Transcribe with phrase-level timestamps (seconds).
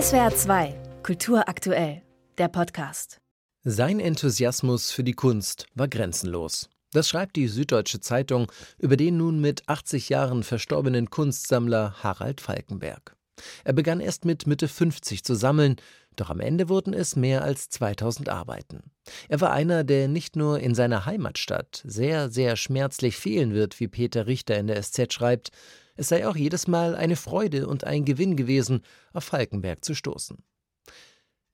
[0.00, 2.02] SWR 2, Kultur aktuell,
[2.36, 3.18] der Podcast.
[3.64, 6.70] Sein Enthusiasmus für die Kunst war grenzenlos.
[6.92, 13.16] Das schreibt die Süddeutsche Zeitung über den nun mit 80 Jahren verstorbenen Kunstsammler Harald Falkenberg.
[13.64, 15.74] Er begann erst mit Mitte 50 zu sammeln,
[16.20, 18.90] doch am Ende wurden es mehr als 2000 Arbeiten.
[19.28, 23.88] Er war einer, der nicht nur in seiner Heimatstadt sehr, sehr schmerzlich fehlen wird, wie
[23.88, 25.50] Peter Richter in der SZ schreibt,
[25.96, 30.38] es sei auch jedes Mal eine Freude und ein Gewinn gewesen, auf Falkenberg zu stoßen.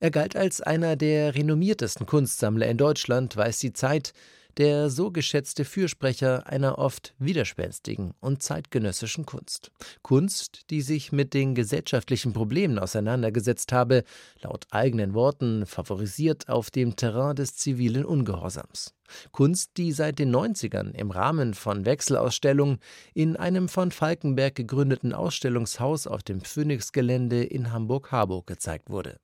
[0.00, 4.12] Er galt als einer der renommiertesten Kunstsammler in Deutschland, weiß die Zeit,
[4.58, 9.70] der so geschätzte Fürsprecher einer oft widerspenstigen und zeitgenössischen Kunst.
[10.02, 14.04] Kunst, die sich mit den gesellschaftlichen Problemen auseinandergesetzt habe,
[14.40, 18.94] laut eigenen Worten favorisiert auf dem Terrain des zivilen Ungehorsams.
[19.32, 22.78] Kunst, die seit den 90ern im Rahmen von Wechselausstellungen
[23.12, 29.18] in einem von Falkenberg gegründeten Ausstellungshaus auf dem Phoenix-Gelände in Hamburg-Harburg gezeigt wurde.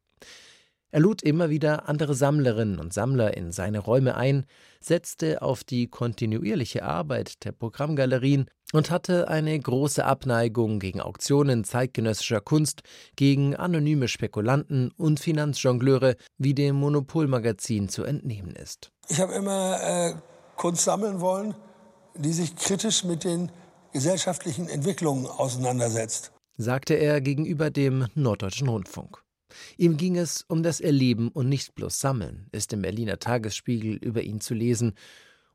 [0.92, 4.44] Er lud immer wieder andere Sammlerinnen und Sammler in seine Räume ein,
[4.80, 12.40] setzte auf die kontinuierliche Arbeit der Programmgalerien und hatte eine große Abneigung gegen Auktionen zeitgenössischer
[12.40, 12.82] Kunst,
[13.14, 18.90] gegen anonyme Spekulanten und Finanzjongleure, wie dem Monopolmagazin zu entnehmen ist.
[19.08, 20.14] Ich habe immer äh,
[20.56, 21.54] Kunst sammeln wollen,
[22.16, 23.52] die sich kritisch mit den
[23.92, 29.22] gesellschaftlichen Entwicklungen auseinandersetzt, sagte er gegenüber dem Norddeutschen Rundfunk.
[29.76, 34.22] Ihm ging es um das Erleben und nicht bloß Sammeln, ist im Berliner Tagesspiegel über
[34.22, 34.94] ihn zu lesen,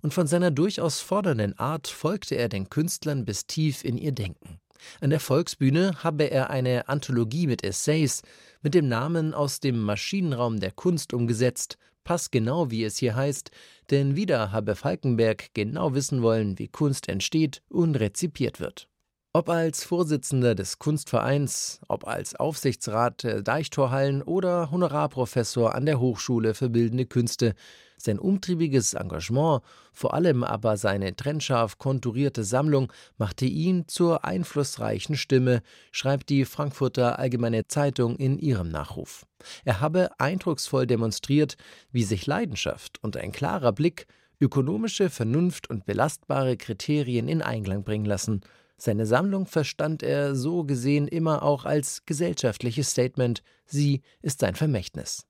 [0.01, 4.59] und von seiner durchaus fordernden Art folgte er den Künstlern bis tief in ihr Denken.
[5.01, 8.21] An der Volksbühne habe er eine Anthologie mit Essays
[8.61, 13.51] mit dem Namen Aus dem Maschinenraum der Kunst umgesetzt, passgenau wie es hier heißt,
[13.89, 18.87] denn wieder habe Falkenberg genau wissen wollen, wie Kunst entsteht und rezipiert wird.
[19.35, 26.53] Ob als Vorsitzender des Kunstvereins, ob als Aufsichtsrat der Deichtorhallen oder Honorarprofessor an der Hochschule
[26.53, 27.53] für Bildende Künste,
[27.97, 29.61] sein umtriebiges Engagement,
[29.91, 35.61] vor allem aber seine trennscharf konturierte Sammlung, machte ihn zur einflussreichen Stimme,
[35.91, 39.25] schreibt die Frankfurter Allgemeine Zeitung in ihrem Nachruf.
[39.65, 41.57] Er habe eindrucksvoll demonstriert,
[41.91, 44.07] wie sich Leidenschaft und ein klarer Blick
[44.39, 48.39] ökonomische Vernunft und belastbare Kriterien in Einklang bringen lassen–
[48.77, 55.25] seine Sammlung verstand er so gesehen immer auch als gesellschaftliches Statement, sie ist sein Vermächtnis.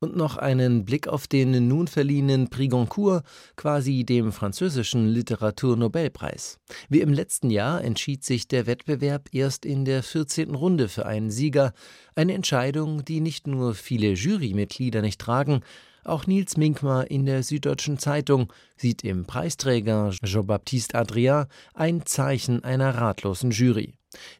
[0.00, 3.24] Und noch einen Blick auf den nun verliehenen Prix Goncourt,
[3.56, 6.60] quasi dem französischen Literaturnobelpreis.
[6.88, 10.54] Wie im letzten Jahr entschied sich der Wettbewerb erst in der 14.
[10.54, 11.72] Runde für einen Sieger,
[12.14, 15.62] eine Entscheidung, die nicht nur viele Jurymitglieder nicht tragen,
[16.08, 22.94] auch Nils Minkmar in der Süddeutschen Zeitung sieht im Preisträger Jean-Baptiste Adrien ein Zeichen einer
[22.94, 23.94] ratlosen Jury.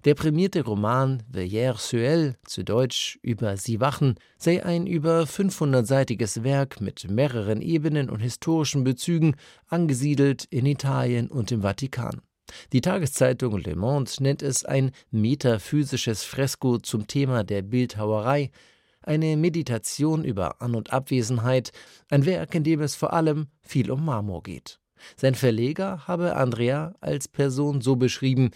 [0.05, 6.43] Der prämierte Roman Veillère sur elle, zu Deutsch über Sie wachen, sei ein über 500-seitiges
[6.43, 9.37] Werk mit mehreren Ebenen und historischen Bezügen,
[9.69, 12.23] angesiedelt in Italien und im Vatikan.
[12.73, 18.51] Die Tageszeitung Le Monde nennt es ein metaphysisches Fresko zum Thema der Bildhauerei,
[19.09, 21.73] eine Meditation über An- und Abwesenheit,
[22.11, 24.79] ein Werk, in dem es vor allem viel um Marmor geht.
[25.17, 28.51] Sein Verleger habe Andrea als Person so beschrieben,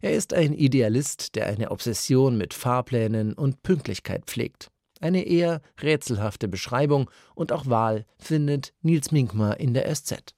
[0.00, 4.68] er ist ein Idealist, der eine Obsession mit Fahrplänen und Pünktlichkeit pflegt.
[5.00, 10.34] Eine eher rätselhafte Beschreibung und auch Wahl findet Nils Minkmar in der SZ.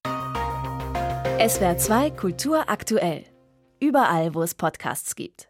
[1.47, 3.23] SWR 2 Kultur aktuell.
[3.79, 5.43] Überall, wo es Podcasts gibt.